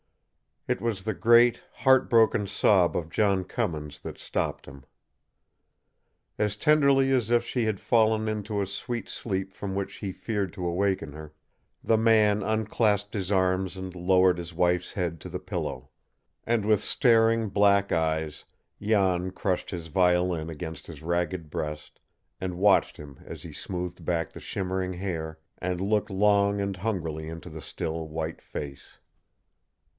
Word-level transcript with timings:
It 0.67 0.81
was 0.81 1.03
the 1.03 1.13
great, 1.13 1.61
heart 1.73 2.09
broken 2.09 2.47
sob 2.47 2.95
of 2.95 3.09
John 3.09 3.43
Cummins 3.43 3.99
that 3.99 4.17
stopped 4.17 4.65
him. 4.67 4.83
As 6.39 6.55
tenderly 6.55 7.11
as 7.11 7.29
if 7.31 7.43
she 7.45 7.65
had 7.65 7.79
fallen 7.79 8.27
into 8.27 8.61
a 8.61 8.65
sweet 8.67 9.09
sleep 9.09 9.53
from 9.53 9.73
which 9.75 9.95
he 9.95 10.11
feared 10.11 10.53
to 10.53 10.65
awaken 10.65 11.13
her, 11.13 11.33
the 11.83 11.97
man 11.97 12.41
unclasped 12.41 13.13
his 13.13 13.31
arms 13.31 13.75
and 13.75 13.93
lowered 13.95 14.37
his 14.39 14.53
wife's 14.55 14.93
head 14.93 15.19
to 15.21 15.29
the 15.29 15.39
pillow; 15.39 15.89
and 16.45 16.63
with 16.65 16.81
staring 16.83 17.49
black 17.49 17.91
eyes 17.91 18.45
Jan 18.81 19.31
crushed 19.31 19.69
his 19.69 19.87
violin 19.87 20.49
against 20.49 20.87
his 20.87 21.03
ragged 21.03 21.49
breast 21.51 21.99
and 22.39 22.57
watched 22.57 22.97
him 22.97 23.19
as 23.25 23.43
he 23.43 23.51
smoothed 23.53 24.03
back 24.05 24.31
the 24.33 24.39
shimmering 24.39 24.93
hair 24.93 25.37
and 25.59 25.79
looked 25.81 26.09
long 26.09 26.59
and 26.59 26.77
hungrily 26.77 27.27
into 27.29 27.49
the 27.49 27.61
still, 27.61 28.07
white 28.07 28.41
face. 28.41 28.97